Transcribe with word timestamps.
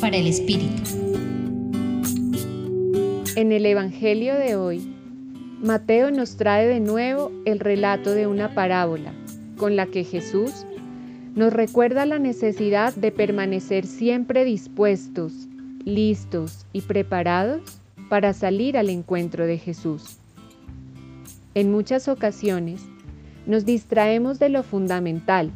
Para 0.00 0.16
el 0.16 0.26
Espíritu. 0.26 0.82
En 3.36 3.52
el 3.52 3.64
Evangelio 3.66 4.34
de 4.34 4.56
hoy, 4.56 4.92
Mateo 5.60 6.10
nos 6.10 6.36
trae 6.36 6.66
de 6.66 6.80
nuevo 6.80 7.30
el 7.44 7.60
relato 7.60 8.10
de 8.10 8.26
una 8.26 8.52
parábola 8.52 9.12
con 9.56 9.76
la 9.76 9.86
que 9.86 10.02
Jesús 10.02 10.66
nos 11.36 11.52
recuerda 11.52 12.04
la 12.04 12.18
necesidad 12.18 12.96
de 12.96 13.12
permanecer 13.12 13.86
siempre 13.86 14.44
dispuestos, 14.44 15.32
listos 15.84 16.66
y 16.72 16.80
preparados 16.80 17.62
para 18.08 18.32
salir 18.32 18.76
al 18.76 18.90
encuentro 18.90 19.46
de 19.46 19.58
Jesús. 19.58 20.16
En 21.54 21.70
muchas 21.70 22.08
ocasiones 22.08 22.82
nos 23.46 23.64
distraemos 23.64 24.40
de 24.40 24.48
lo 24.48 24.64
fundamental 24.64 25.52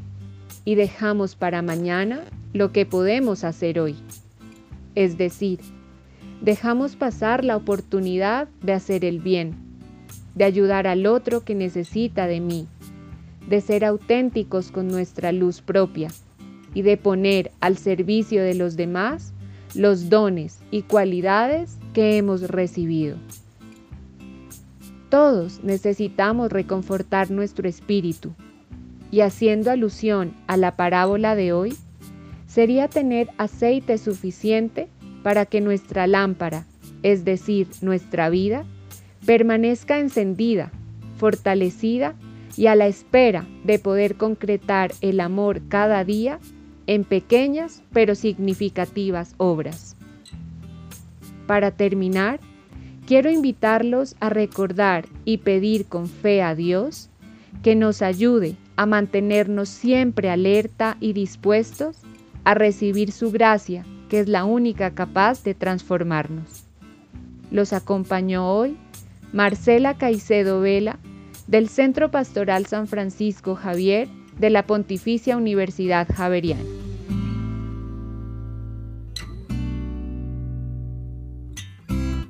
y 0.65 0.77
dejamos 0.77 1.35
para 1.35 1.63
mañana 1.63 2.21
lo 2.53 2.73
que 2.73 2.87
podemos 2.87 3.45
hacer 3.45 3.81
hoy. 3.81 3.97
Es 4.95 5.19
decir, 5.19 5.61
dejamos 6.41 6.97
pasar 6.97 7.45
la 7.45 7.57
oportunidad 7.57 8.49
de 8.63 8.73
hacer 8.73 9.05
el 9.05 9.21
bien, 9.21 9.55
de 10.35 10.45
ayudar 10.45 10.87
al 10.87 11.07
otro 11.07 11.45
que 11.45 11.55
necesita 11.55 12.27
de 12.27 12.41
mí, 12.41 12.67
de 13.49 13.61
ser 13.61 13.85
auténticos 13.85 14.71
con 14.71 14.89
nuestra 14.89 15.33
luz 15.33 15.61
propia 15.61 16.09
y 16.75 16.83
de 16.83 16.97
poner 16.97 17.51
al 17.61 17.77
servicio 17.77 18.43
de 18.43 18.55
los 18.55 18.77
demás 18.77 19.33
los 19.75 20.09
dones 20.09 20.61
y 20.71 20.83
cualidades 20.83 21.79
que 21.93 22.17
hemos 22.17 22.43
recibido. 22.43 23.17
Todos 25.11 25.65
necesitamos 25.65 26.53
reconfortar 26.53 27.31
nuestro 27.31 27.69
espíritu 27.69 28.35
y 29.11 29.21
haciendo 29.21 29.71
alusión 29.71 30.35
a 30.47 30.57
la 30.57 30.77
parábola 30.77 31.35
de 31.35 31.53
hoy, 31.53 31.75
sería 32.49 32.89
tener 32.89 33.29
aceite 33.39 33.99
suficiente 33.99 34.89
para 35.23 35.47
que 35.47 35.61
nuestra 35.61 36.07
lámpara, 36.07 36.67
es 37.03 37.25
decir, 37.25 37.69
nuestra 37.83 38.31
vida, 38.31 38.65
permanezca 39.25 40.01
encendida, 40.01 40.73
fortalecida 41.19 42.15
y 42.57 42.67
a 42.67 42.75
la 42.75 42.87
espera 42.87 43.47
de 43.65 43.79
poder 43.79 44.17
concretar 44.17 44.93
el 45.03 45.21
amor 45.21 45.61
cada 45.69 46.03
día 46.05 46.41
en 46.87 47.05
pequeñas 47.05 47.83
pero 47.93 48.15
significativas 48.15 49.35
obras. 49.37 49.95
Para 51.47 51.71
terminar, 51.71 52.41
quiero 53.07 53.31
invitarlos 53.31 54.17
a 54.21 54.31
recordar 54.31 55.07
y 55.25 55.39
pedir 55.39 55.85
con 55.85 56.09
fe 56.09 56.43
a 56.43 56.55
Dios 56.55 57.11
que 57.63 57.75
nos 57.75 58.03
ayude 58.03 58.57
a 58.77 58.87
mantenernos 58.87 59.69
siempre 59.69 60.31
alerta 60.31 60.97
y 61.01 61.13
dispuestos 61.13 61.99
a 62.45 62.55
recibir 62.55 63.13
su 63.13 63.31
gracia, 63.31 63.85
que 64.09 64.21
es 64.21 64.29
la 64.29 64.45
única 64.45 64.95
capaz 64.95 65.43
de 65.45 65.55
transformarnos. 65.55 66.65
Los 67.51 67.73
acompañó 67.73 68.51
hoy 68.53 68.77
Marcela 69.33 69.99
Caicedo 69.99 70.61
Vela, 70.61 70.99
del 71.47 71.69
Centro 71.69 72.11
Pastoral 72.11 72.67
San 72.67 72.87
Francisco 72.87 73.55
Javier 73.55 74.09
de 74.39 74.51
la 74.51 74.67
Pontificia 74.67 75.37
Universidad 75.37 76.07
Javeriana. 76.15 76.63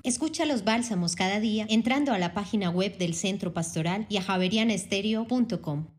Escucha 0.05 0.47
los 0.47 0.64
bálsamos 0.64 1.17
cada 1.17 1.39
día 1.39 1.67
entrando 1.69 2.12
a 2.12 2.19
la 2.19 2.33
página 2.33 2.70
web 2.70 2.97
del 2.97 3.12
Centro 3.12 3.53
Pastoral 3.53 4.06
y 4.09 4.17
a 4.17 4.23
javerianestereo.com. 4.23 5.97